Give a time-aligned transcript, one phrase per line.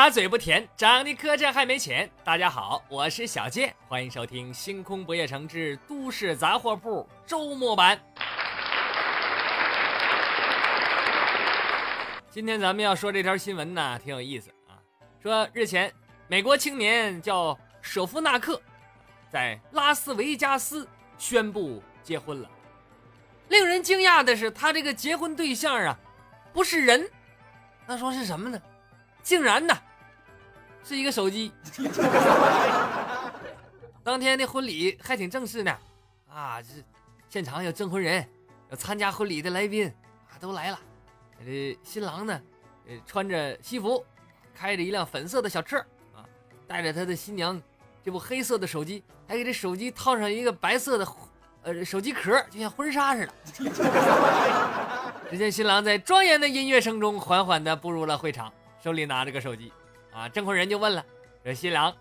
[0.00, 2.10] 傻嘴不甜，长得磕碜还没钱。
[2.24, 8.00] 大家好，我是小健，欢迎收听《星空不夜城之都市杂货铺》周末版。
[12.30, 14.80] 今天咱们要说这条新闻呢，挺有意思啊。
[15.22, 15.92] 说日前，
[16.28, 18.58] 美国青年叫舍夫纳克，
[19.28, 20.88] 在拉斯维加斯
[21.18, 22.48] 宣布结婚了。
[23.48, 25.94] 令人惊讶的是，他这个结婚对象啊，
[26.54, 27.06] 不是人，
[27.86, 28.58] 那说是什么呢？
[29.22, 29.76] 竟然呢，
[30.82, 31.52] 是一个手机。
[34.02, 35.76] 当天的婚礼还挺正式呢，
[36.28, 36.68] 啊，这
[37.28, 38.26] 现场有证婚人，
[38.70, 39.92] 有参加婚礼的来宾
[40.30, 40.80] 啊，都来了。
[41.44, 42.40] 这新郎呢，
[42.88, 44.02] 呃，穿着西服，
[44.54, 45.78] 开着一辆粉色的小车
[46.14, 46.24] 啊，
[46.66, 47.62] 带着他的新娘
[48.02, 51.06] 这部黑色的手机，还给这手机套上一个白色的
[51.62, 53.32] 呃手机壳，就像婚纱似的。
[55.30, 58.52] 只见新郎在庄严的音乐声中缓缓地步入了会场。
[58.82, 59.72] 手里拿着个手机，
[60.12, 61.04] 啊，证婚人就问了
[61.44, 61.94] ：“说新郎，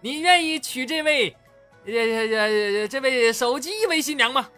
[0.00, 1.36] 你愿意娶这位，
[1.84, 4.48] 呃呃这这这位手机为新娘吗？”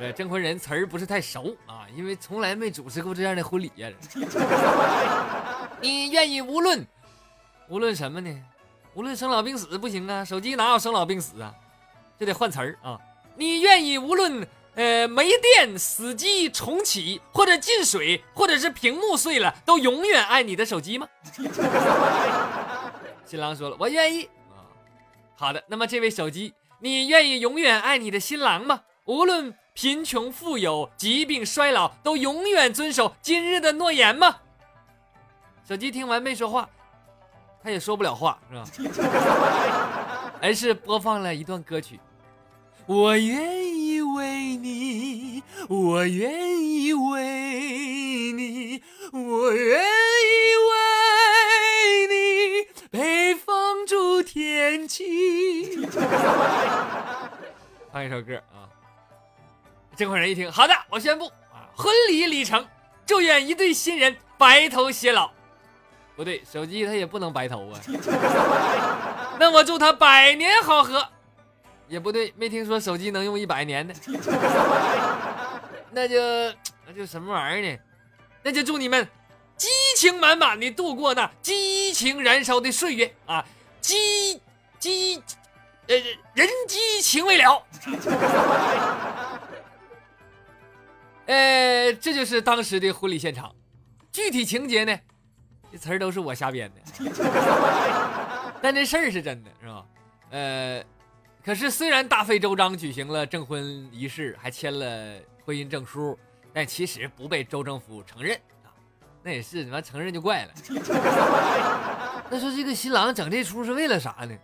[0.00, 3.88] 呃，证婚人词儿不是太熟啊，因为从来没主持过这样的婚礼呀。
[5.80, 6.84] 你愿意无论
[7.68, 8.42] 无论什么呢？
[8.94, 11.54] 无论生老病死不行啊，手机哪有生老病死啊？
[12.18, 12.98] 就得换词儿啊。
[13.36, 14.46] 你愿意无论？
[14.74, 21.08] 呃，没电、死机、重启，或者进水，或者是屏幕碎了，都永远爱你的手机吗？
[23.24, 24.66] 新郎说了，我愿意啊。
[25.36, 28.82] 好的，那么这位手机，你愿意永远爱你的新郎吗？
[29.04, 34.36] 无论贫穷富有、疾病衰老，都永远遵守今日的诺言吗？
[35.68, 36.68] 手机听完没说话，
[37.62, 38.92] 他也说不了话，是吧？
[40.42, 41.98] 而是播放了一段歌曲。
[42.86, 43.63] 我愿意
[44.14, 48.82] 为你，我愿意为你，
[49.12, 55.86] 我愿意为你被放逐天际。
[57.92, 58.66] 唱一首歌啊！
[59.96, 62.66] 证婚人一听，好的，我宣布啊，婚礼礼成，
[63.06, 65.30] 祝愿一对新人白头偕老。
[66.16, 67.80] 不对，手机它也不能白头啊。
[69.38, 71.08] 那我祝他百年好合。
[71.88, 73.94] 也不对，没听说手机能用一百年的，
[75.90, 76.18] 那就
[76.86, 77.78] 那就什么玩意儿呢？
[78.42, 79.06] 那就祝你们
[79.56, 83.44] 激情满满的度过那激情燃烧的岁月啊！
[83.80, 84.40] 激
[84.78, 85.22] 激
[85.86, 85.94] 呃，
[86.34, 87.62] 人激情未了。
[91.26, 93.54] 呃，这就是当时的婚礼现场，
[94.10, 94.98] 具体情节呢，
[95.70, 96.80] 这词儿都是我瞎编的，
[98.60, 99.84] 但这事儿是真的，是吧？
[100.30, 100.82] 呃。
[101.44, 106.18] 可是，虽然大费周章举行了证婚仪式，还签了婚姻证书，
[106.54, 108.72] 但其实不被州政府承认啊。
[109.22, 110.54] 那也是，你妈承认就怪了。
[112.30, 114.34] 那说这个新郎整这出是为了啥呢？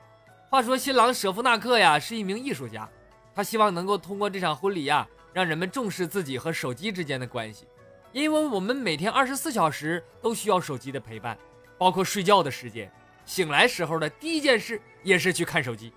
[0.51, 2.87] 话说，新郎舍夫纳克呀是一名艺术家，
[3.35, 7.67] 他希望能够通过这场婚礼呀，让人们重视自己和手机之间的关系，
[8.13, 11.39] 因为我们每天二十四小时都需要手机的陪伴，
[11.79, 12.93] 包括睡觉的时间，
[13.25, 15.91] 醒来时候的第一件事也是去看手机。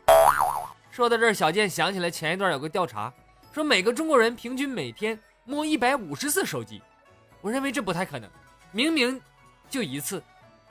[0.93, 3.11] 说到这儿，小健想起来前一段有个调查，
[3.51, 6.79] 说每个中国人平均每天摸一百五十次手机。
[7.41, 8.29] 我认为这不太可能，
[8.71, 9.19] 明明
[9.67, 10.21] 就一次，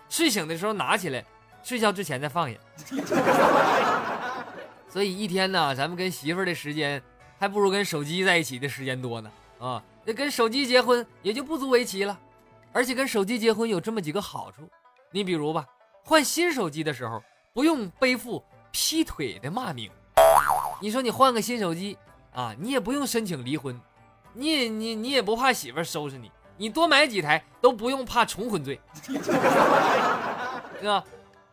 [0.08, 1.24] 睡醒的时候拿起来，
[1.64, 2.56] 睡觉之前再放下。
[4.88, 7.02] 所以一天呢，咱们跟媳妇儿的时间
[7.36, 9.32] 还不如跟手机在一起的时间多呢。
[9.58, 12.16] 啊，那跟手机结婚也就不足为奇了。
[12.72, 14.70] 而且跟手机结婚有这么几个好处，
[15.10, 15.66] 你比如吧，
[16.04, 17.20] 换新手机的时候
[17.52, 18.40] 不用背负
[18.70, 19.90] 劈腿的骂名。
[20.80, 21.96] 你说你换个新手机
[22.32, 23.80] 啊，你也不用申请离婚，
[24.34, 28.80] 你也你你也不怕媳妇收拾你，你多买几台都不用怕重婚罪，
[30.80, 31.04] 是吧？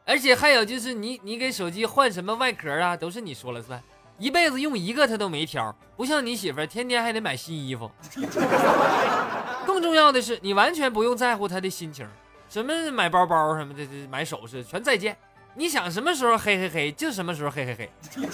[0.05, 3.79] 而且还有就是你你给手机换什么外壳啊，都是你说了算，
[4.17, 7.91] 一辈子用一个他都没挑，不像你媳妇天天还得买新衣服。
[9.67, 12.07] 更重要的是，你完全不用在乎他的心情，
[12.49, 15.15] 什么买包包什么的，这买首饰全再见。
[15.55, 17.91] 你想什么时候嘿嘿嘿，就什么时候嘿嘿嘿。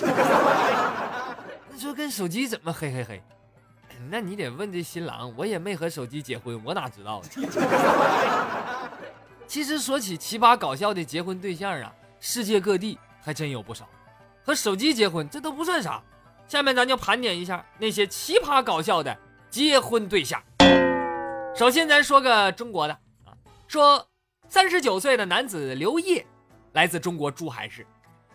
[1.72, 3.24] 那说跟手机怎么嘿嘿嘿？
[4.10, 7.30] 那你得问这新郎，我也没和手机结婚，我哪知道呢？
[9.48, 13.88] 其实说起奇葩搞笑的结婚对象啊，世界各地还真有不少。
[14.44, 16.04] 和手机结婚这都不算啥，
[16.48, 19.18] 下面咱就盘点一下那些奇葩搞笑的
[19.50, 20.40] 结婚对象。
[21.56, 23.34] 首先咱说个中国的啊，
[23.68, 24.08] 说
[24.48, 26.24] 三十九岁的男子刘烨。
[26.76, 27.88] 来自中国珠海市，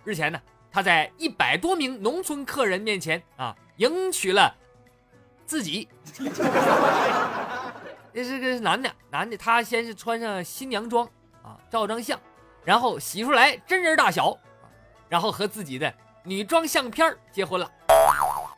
[0.03, 0.41] 日前呢，
[0.73, 4.57] 他在一百多名农村客人面前啊，迎娶了
[5.45, 5.87] 自己。
[8.15, 11.07] 这是个男的，男的，他先是穿上新娘装
[11.43, 12.19] 啊，照张相，
[12.65, 14.35] 然后洗出来真人大小，
[15.07, 15.95] 然后和自己的
[16.25, 17.71] 女装相片结婚了。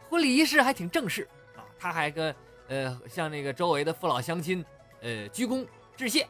[0.09, 2.33] 婚礼仪式还挺正式啊，他还跟
[2.69, 4.65] 呃向那个周围的父老乡亲
[5.01, 6.25] 呃鞠躬致谢。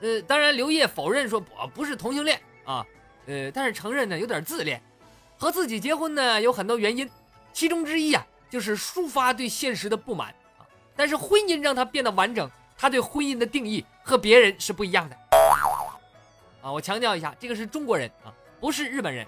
[0.00, 2.86] 呃，当然刘烨否认说我不是同性恋啊，
[3.26, 4.80] 呃，但是承认呢有点自恋。
[5.38, 7.10] 和自己结婚呢有很多原因，
[7.52, 10.28] 其中之一啊就是抒发对现实的不满
[10.58, 10.64] 啊。
[10.94, 15.16] 但是婚姻让他变得完整，他对婚姻的定义和别人是不一样的
[16.62, 16.72] 啊。
[16.72, 19.26] 我强调一下，这个是中国人啊，不是日本人。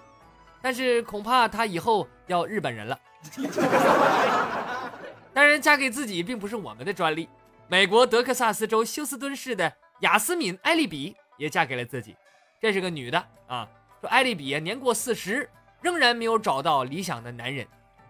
[0.61, 2.99] 但是恐怕他以后要日本人了。
[5.33, 7.29] 当然，嫁给自己并不是我们的专利。
[7.69, 12.17] 美国德克萨斯州休斯敦市的雅斯敏·艾利比也嫁给了自己，
[12.61, 13.69] 这是个女的啊。
[14.01, 15.49] 说艾利比年过四十。
[15.81, 17.65] 仍然没有找到理想的男人，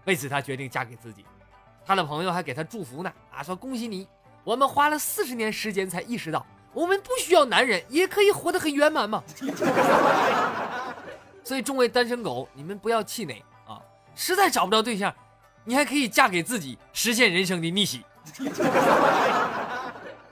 [0.07, 1.23] 为此她决定嫁给自己。
[1.85, 4.09] 她的朋友还给她祝福呢，啊，说恭喜你，
[4.43, 9.23] 我们花了四十年时间才意识到，我们不需要男人也可以活得很圆满嘛。
[11.45, 13.79] 所以众位单身狗，你们不要气馁啊，
[14.15, 15.15] 实在找不着对象，
[15.63, 18.03] 你还可以嫁给自己，实现人生的逆袭。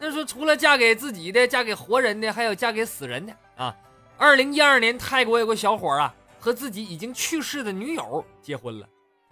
[0.07, 3.77] 那说除了嫁给自己的，嫁给活人的，还有嫁给死人的啊。
[4.17, 6.15] 二零一二年，泰国有个小伙啊。
[6.39, 8.89] 和自己已经去世的女友结婚了，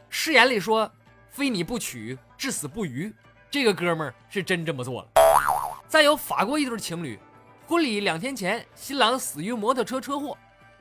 [0.09, 0.91] 誓言里说
[1.31, 3.15] “非你不娶，至死不渝”。
[3.49, 5.09] 这个哥们儿是真这么做了。
[5.87, 7.17] 再有法国一对情侣，
[7.69, 10.37] 婚礼两天前新郎死于摩托车车祸，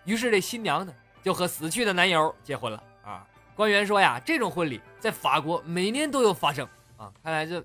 [0.06, 0.92] 于是这新娘呢
[1.22, 3.24] 就和死去的男友结婚了啊。
[3.54, 6.68] 官员说呀，这种婚礼在法国每年都有发生
[6.98, 7.12] 啊。
[7.24, 7.64] 看来这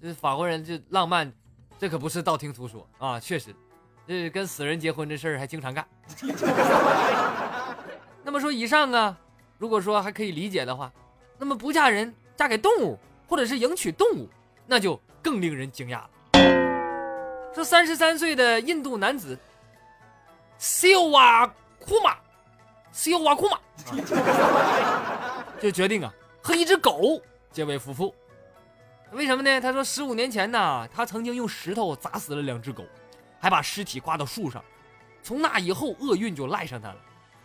[0.00, 1.30] 这法国人这浪漫，
[1.78, 3.54] 这可不是道听途说啊，确实，
[4.06, 5.86] 这跟死人结婚这事儿还经常干。
[8.24, 9.16] 那么说以上啊，
[9.58, 10.90] 如果说还可以理解的话，
[11.38, 14.28] 那么不嫁人嫁给动物，或者是迎娶动物，
[14.66, 16.10] 那就更令人惊讶了。
[17.54, 19.38] 说三十三岁的印度男子
[20.58, 21.46] 西欧瓦
[21.78, 22.16] 库玛，
[22.90, 23.58] 西欧瓦库玛，
[25.60, 26.12] 就决定啊
[26.42, 27.20] 和一只狗
[27.52, 28.14] 结为夫妇。
[29.16, 29.58] 为什么呢？
[29.58, 32.84] 他说十五年前呢，他曾经用石头砸死了两只狗，
[33.40, 34.62] 还把尸体挂到树上，
[35.22, 36.96] 从那以后厄运就赖上他了。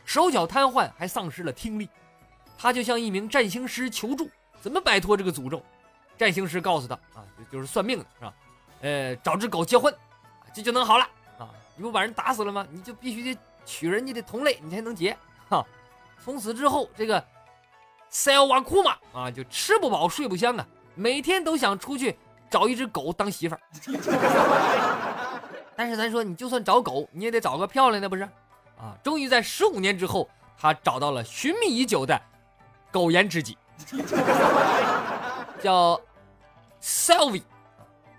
[0.03, 1.87] 手脚瘫痪，还丧失了听力，
[2.57, 4.29] 他就向一名占星师求助，
[4.59, 5.63] 怎么摆脱这个诅咒？
[6.17, 8.33] 占星师告诉他啊，就是算命的是吧？
[8.81, 9.95] 呃，找只狗结婚，
[10.53, 11.07] 这就能好了
[11.39, 11.49] 啊！
[11.77, 12.67] 你不把人打死了吗？
[12.69, 15.17] 你就必须得娶人家的同类，你才能结
[15.47, 15.65] 哈。
[16.21, 17.23] 从此之后，这个
[18.09, 22.17] 塞尔瓦库玛啊，就吃不饱睡不香啊，每天都想出去
[22.49, 23.61] 找一只狗当媳妇儿。
[25.75, 28.23] 但是咱说，你就算找狗，你也得找个漂亮的，不是？
[28.77, 28.95] 啊！
[29.03, 32.19] 终于在十五年之后，他找到了寻觅已久的
[32.91, 33.57] 狗颜知己，
[35.61, 35.99] 叫
[36.81, 37.41] Selvi，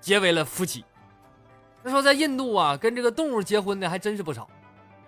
[0.01, 0.85] 结为了夫妻。
[1.85, 4.49] 他说，在印度啊，跟这个动物结婚的还真是不少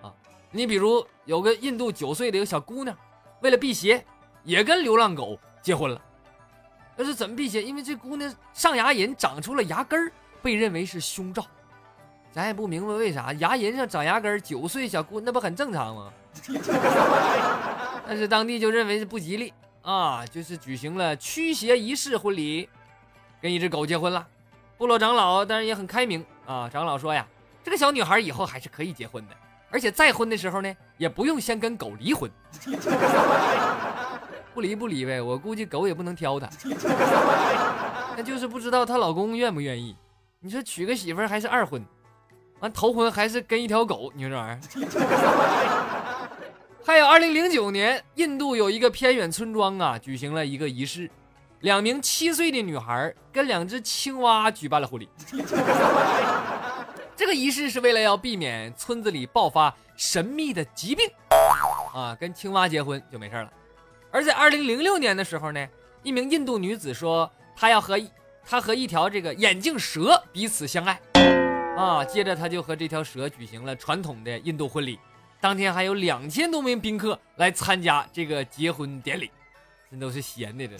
[0.01, 0.13] 啊。
[0.51, 2.95] 你比如有个印度九岁的一个小姑娘，
[3.41, 4.05] 为了辟邪，
[4.43, 6.01] 也跟流浪狗结婚了。
[6.95, 7.61] 那是怎么辟邪？
[7.61, 10.11] 因为这姑娘上牙龈长出了牙根儿，
[10.41, 11.45] 被认为是凶兆。
[12.31, 16.11] 咱也不明白为啥牙龈上长牙根儿九岁小姑那不很正常吗？
[18.07, 22.69] 但是当地就认为是不吉利啊，就是举行了驱邪仪式婚礼，
[23.41, 24.27] 跟一只狗结婚了。
[24.77, 27.25] 部落长老当然也很开明啊，长老说呀，
[27.63, 29.35] 这个小女孩以后还是可以结婚的，
[29.69, 32.29] 而且再婚的时候呢，也不用先跟狗离婚。
[34.55, 36.47] 不离不离呗，我估计狗也不能挑她，
[38.15, 39.93] 那就是不知道她老公愿不愿意。
[40.39, 41.85] 你说娶个媳妇还是二婚？
[42.61, 44.59] 完头婚还是跟一条狗，你说这玩意儿。
[46.85, 51.11] 还有，二零零九年，印度有一个偏远村庄啊，举行了一个仪式，
[51.59, 55.09] 两名七岁的女孩跟两只青蛙举办了婚礼。
[57.13, 61.09] 这个仪式是为了要避免村子里爆发神秘的疾病
[61.93, 63.51] 啊，跟青蛙结婚就没事了。
[64.15, 65.67] 而在二零零六年的时候呢，
[66.01, 67.99] 一名印度女子说，她要和
[68.45, 70.97] 她和一条这个眼镜蛇彼此相爱。
[71.75, 74.97] 啊，接着她就和这条蛇举行了传统的印度婚礼，
[75.41, 79.29] 当天还有两千多名宾客来参加这个结婚典礼，
[79.91, 80.77] 这都是闲的这。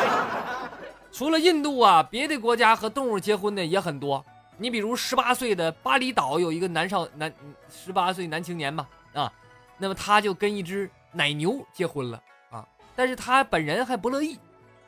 [1.12, 4.24] 除了印度啊，别的国家和动物结婚的也很多。
[4.56, 7.30] 你比如十八岁的巴厘岛有一个男少男，
[7.68, 9.30] 十八岁男青年嘛，啊，
[9.76, 12.22] 那么他就跟一只奶牛结婚了，
[13.00, 14.38] 但是他本人还不乐意。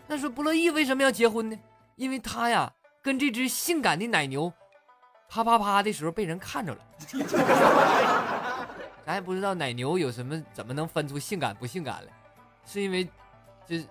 [0.07, 1.59] 那说不乐意为什么要结婚呢？
[1.97, 4.52] 因为他呀跟这只性感的奶牛。
[5.31, 6.81] 啪啪啪的时候被人看着了，
[9.07, 12.12] 咱也不知道奶牛有什么，怎么能分出性感不性感来？
[12.66, 13.09] 是因为，
[13.66, 13.87] 就是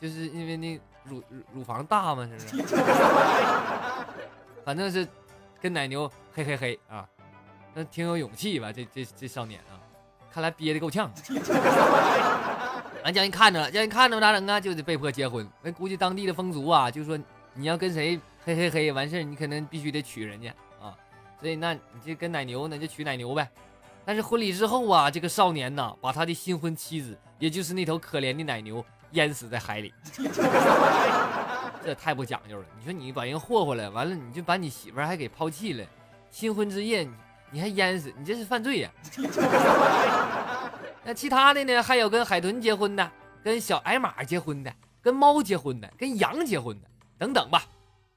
[0.00, 1.22] 就是因为那乳
[1.52, 2.26] 乳房大吗？
[2.38, 2.74] 是不是？
[4.64, 5.06] 反正是
[5.60, 7.06] 跟奶牛嘿嘿嘿啊，
[7.74, 8.72] 那挺有勇气吧？
[8.72, 9.76] 这这这少年啊，
[10.32, 11.12] 看来憋得够呛。
[13.08, 14.60] 俺叫人看着了，让人看着咋整啊？
[14.60, 15.48] 就得被迫结婚。
[15.62, 17.18] 那估计当地的风俗啊，就说
[17.54, 20.94] 你要跟谁嘿嘿嘿完事儿，你可能必须得娶人家啊。
[21.40, 23.48] 所以那你就跟奶牛，那就娶奶牛呗。
[24.04, 29.94] 但是婚礼之后啊，这个少年呐，把他的新婚妻子，也就是那头可怜的奶牛，淹死在海里。
[31.82, 32.66] 这太不讲究了！
[32.78, 35.86] 你说你把人霍霍了，完了你就把你媳妇儿还给抛弃了，
[36.30, 37.08] 新婚之夜
[37.50, 38.90] 你还淹死，你这是犯罪呀！
[41.08, 41.82] 那其他的呢？
[41.82, 43.10] 还有跟海豚结婚的，
[43.42, 47.64] 跟小矮马结婚的，跟猫结婚的，跟羊结婚的，等等吧。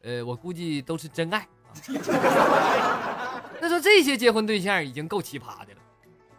[0.01, 1.71] 呃，我估计都是真爱啊。
[3.61, 5.79] 那说这些结婚对象已经够奇葩的了，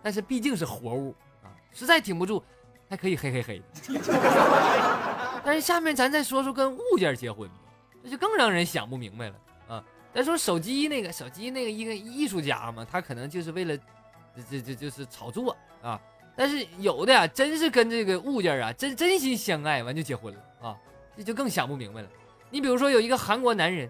[0.03, 2.45] 但是毕竟是活物啊，实在挺不住，
[2.87, 3.63] 还可以嘿嘿嘿。
[5.43, 7.49] 但是下面咱再说说跟物件结婚，
[8.03, 9.35] 那就更让人想不明白了
[9.69, 9.83] 啊。
[10.13, 13.75] 咱说手机那个手机那个一个艺术家嘛，他可能就是为了
[14.37, 15.99] 这这这就是炒作啊。
[16.35, 20.77] 但是有的呀，真是跟这个物件啊真真心相爱，完就结婚了啊，
[21.17, 22.09] 这就更想不明白了。
[22.51, 23.89] 你比如说有一个韩国男人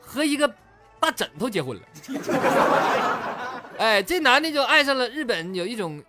[0.00, 0.52] 和一个
[0.98, 1.82] 大枕头结婚了，
[3.78, 6.02] 哎，这男的就爱上了日本有一种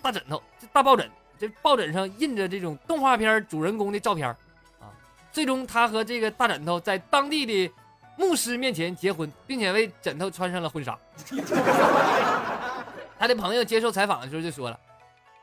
[0.00, 1.10] 大枕头，这大抱枕。
[1.38, 4.28] 这抱枕上印着这种动画片主人公的照片
[4.78, 4.86] 啊，
[5.32, 7.74] 最终他和这个大枕头在当地的
[8.16, 10.96] 牧师面前结婚，并且为枕头穿上了婚纱。
[13.18, 14.78] 他的朋友接受采访的时候就说了：“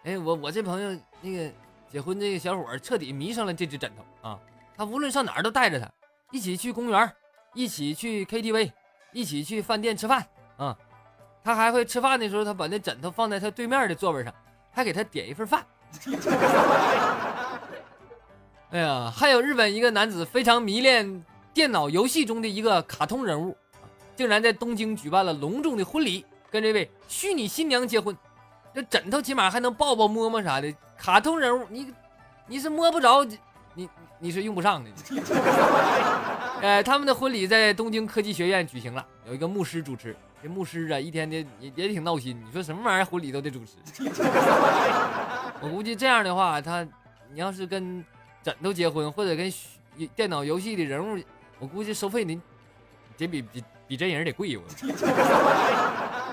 [0.04, 1.52] 哎，我我这朋友那个
[1.92, 4.40] 结婚这个小伙彻底迷上了这只枕头啊，
[4.78, 5.92] 他无论上哪儿都带着他，
[6.32, 7.12] 一起去公园，
[7.54, 8.72] 一起去 KTV，
[9.12, 10.26] 一起去饭店吃饭
[10.58, 10.78] 啊，
[11.44, 14.34] 他还会吃饭的时候，他把那枕头放在他对面的座位上，
[14.72, 15.66] 还给他点一份饭。
[18.72, 23.58] ”哎呀，还有日本一个男子非常迷恋电脑游戏中的一个卡通人物，
[24.16, 28.16] 竟然在东京举办了隆重的婚礼，跟这位虚拟新娘结婚。
[28.74, 31.94] 这枕头起码还能抱抱摸摸啥的，卡通人物你
[32.48, 33.26] 你是摸不着，
[33.74, 34.90] 你你是用不上的。
[36.62, 40.16] 哎， 他们的婚礼在东京科技学院举行了，有一个牧师主持。
[40.42, 42.42] 这牧师啊，一天的也也挺闹心。
[42.46, 43.76] 你说什么玩意儿婚礼都得主持？
[45.62, 46.82] 我估计这样的话，他
[47.34, 48.06] 你要是跟
[48.42, 49.52] 枕头结婚，或者跟
[50.16, 51.22] 电脑游戏的人物，
[51.60, 52.40] 我估计收费得
[53.18, 54.64] 得比比比真人得贵我。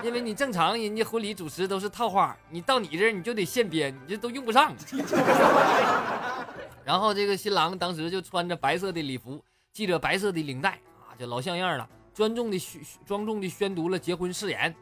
[0.03, 4.73] 因为你正常人家婚礼主持都是套话，你到你这儿你就得现编，你这都用不上。
[6.85, 11.87] 然后这个新郎当时就穿着白色的礼服，系着白色的领带啊，就老像样了。
[12.13, 14.73] 庄重的宣庄重的宣读了结婚誓言，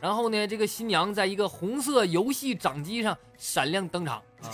[0.00, 4.50] 然后呢，这个新娘在一个红色游戏掌机上闪亮登场啊！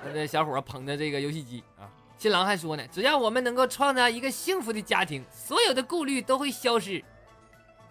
[0.12, 7.04] 这小伙捧着这个游戏机啊，新郎还说呢，只要我们能够创造一个幸福的家庭，所有的顾虑都会消失。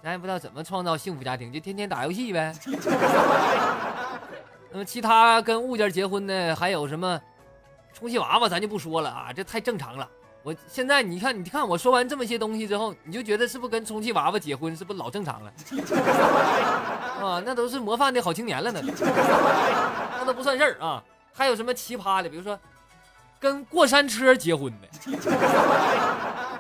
[0.04, 2.54] 咱也不知道怎么创造幸福家庭，就天天打游戏呗。
[4.70, 7.22] 那么其他跟物件结婚的还有什么？
[7.94, 10.10] 充气娃娃咱就不说了啊，这太正常了。
[10.42, 15.54] 我现在你看，你看我说完这么些东西之后，你就觉得是不是跟充气娃娃结婚是不是老正常了？
[17.22, 18.82] 啊，那都是模范的好青年了，呢
[20.18, 21.02] 那都不算事儿啊。
[21.32, 22.28] 还有什么奇葩的？
[22.28, 22.60] 比如说
[23.40, 24.88] 跟过山车结婚的，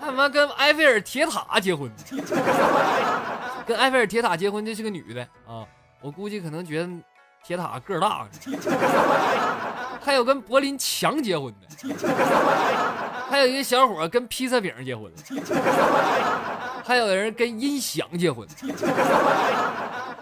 [0.03, 1.89] 他妈跟埃菲尔铁塔结婚？
[3.65, 5.65] 跟埃菲尔铁塔结婚，这是个女的啊。
[6.01, 6.89] 我估计可能觉得
[7.43, 8.27] 铁塔个儿大。
[10.01, 11.67] 还有跟柏林墙结婚的。
[13.29, 15.11] 还有一个小伙跟披萨饼结婚，
[16.85, 18.47] 还有人跟音响结婚。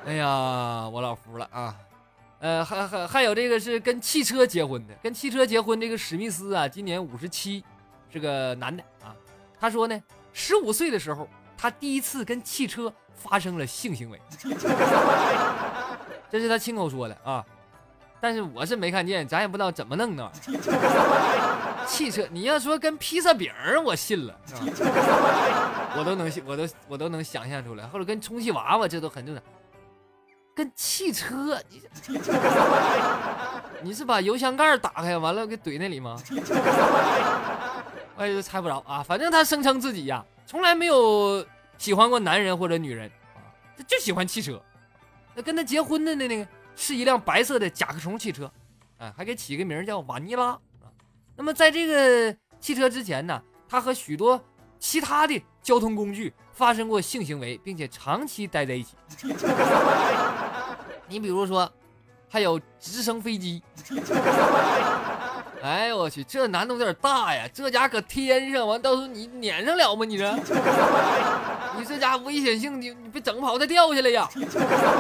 [0.06, 1.76] 哎呀，我老服了啊！
[2.40, 7.64] 呃，还还还有这个是跟汽车结婚的，跟汽车结婚这个史密斯啊，今年五十七，
[8.14, 9.14] 是个男的啊。
[9.62, 10.02] 他说呢，
[10.34, 14.20] 十五岁的时候，他第一次跟汽车发生了性行为，
[16.32, 17.46] 这是他亲口说的啊。
[18.20, 20.32] 但是我是没看见，咱也不知道怎么弄的。
[21.88, 23.52] 汽车，你要说跟披萨饼，
[23.84, 24.36] 我信了，
[25.96, 27.86] 我都能，我都我都能想象出来。
[27.86, 29.44] 或者跟充气娃娃，这都很正常。
[30.56, 31.82] 跟汽车，你
[33.90, 36.16] 你是把油箱盖打开完了给怼那里吗？
[38.16, 39.02] 我也就猜不着啊。
[39.04, 41.46] 反正他声称自己呀，从来没有
[41.78, 43.40] 喜欢过男人或者女人啊，
[43.78, 44.62] 他就喜欢汽车。
[45.34, 48.52] 那跟他结婚的那那个是一辆白色的甲壳虫汽车，
[48.98, 50.48] 啊，还给起个名叫瓦尼拉。
[50.48, 50.60] 啊
[51.38, 54.40] 那么，在这个汽车之前呢，他和许多
[54.78, 58.96] 其他的交通工具发生过性行为，并且长期待在一起。
[61.08, 61.72] 你比如说，
[62.30, 63.64] 还有直升飞机。
[65.62, 67.48] 哎呦我去，这难度有点大呀！
[67.54, 70.04] 这家搁天上，完到时候你撵上了吗？
[70.06, 70.32] 你这，
[71.78, 74.28] 你这家伙危险性，你你别整跑它掉下来呀！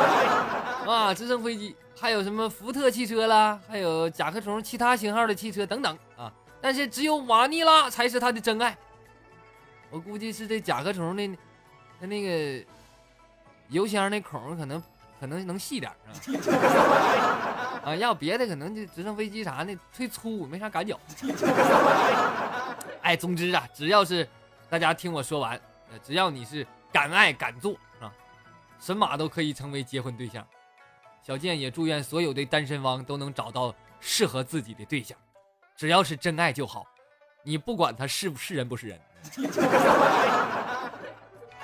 [0.85, 6.31] 啊，直升飞机，还有什么福特汽车啦，还有甲壳虫其他型号的汽车等等啊。
[6.61, 8.77] 但是只有瓦尼拉才是他的真爱。
[9.89, 11.37] 我估计是这甲壳虫的，
[11.99, 12.63] 它那个
[13.69, 14.81] 油箱那孔可能
[15.21, 16.09] 可能能细点啊。
[17.85, 20.99] 啊，要别的可能就直升飞机啥的忒粗，没啥感觉。
[23.01, 24.27] 哎，总之啊，只要是
[24.69, 25.59] 大家听我说完，
[25.91, 28.11] 呃，只要你是敢爱敢做啊，
[28.79, 30.45] 神马都可以成为结婚对象。
[31.23, 35.15] 小健也祝愿所有的单身汪都能找到适合自己的对象，
[35.75, 36.85] 只要是真爱就好，
[37.43, 38.99] 你不管他是不是人不是人。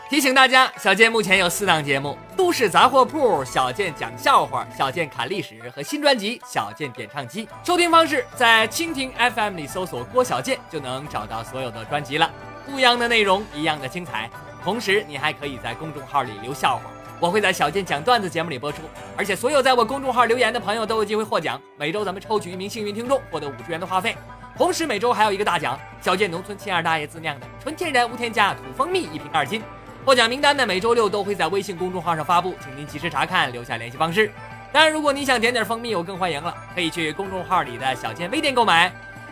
[0.09, 7.45] 提醒大家，小健目前有四档节目：都市杂货铺、小健讲笑话、小健侃历史和新专辑《小健点唱机》。
[7.61, 12.31] 收听方式在蜻蜓 FM 里搜索郭小健就能找到所有的专辑了。
[12.65, 14.29] 不一样的内容，一样的精彩。
[14.63, 16.83] 同时，你还可以在公众号里留笑话，
[17.19, 18.83] 我会在小健讲段子节目里播出。
[19.17, 21.61] 而且，所有在我公众号留言的朋友都有机会获奖。
[21.75, 24.15] 每周咱们抽取一名幸运听众，获得五十元的话费。
[24.57, 29.61] 同时，每周还有一个大奖：小健农村亲二大爷自酿的纯天然无添加土蜂蜜一瓶二斤。
[30.07, 34.31] 获奖名单呢，每周六都会在微信公众号上发布，请您及时查看，留下联系方式。
[34.71, 38.89] 当然，如果你想点点蜂蜜，我更欢迎了，可以去公众号里的小健微店购买。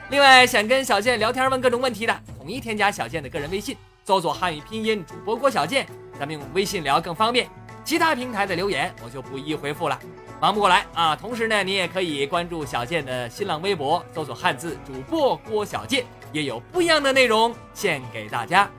[0.10, 5.88] 另外，想跟小健聊天问各种问题的，统一添加小健的个人微信，搜索汉语拼音主播郭小健，
[6.20, 7.48] 咱们用微信聊更方便。
[7.86, 9.98] 其他平台的留言我就不一一回复了，
[10.42, 11.16] 忙不过来啊。
[11.16, 16.04] 同时呢，你也可以关注小健的新浪微博，搜索汉字主播郭小健，
[16.34, 18.70] 也有不一样的内容献给大家。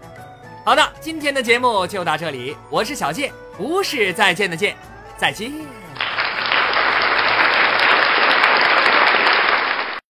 [0.66, 2.56] 好的，今天的节目就到这里。
[2.68, 4.76] 我是小健，不是再见的见，
[5.16, 5.52] 再见。